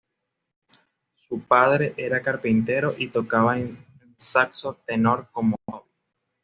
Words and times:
Su 1.13 1.41
padre 1.41 1.93
era 1.95 2.23
carpintero 2.23 2.95
y 2.97 3.09
tocaba 3.09 3.59
en 3.59 3.77
saxo 4.17 4.81
tenor 4.83 5.29
como 5.31 5.57
hobby. 5.67 5.91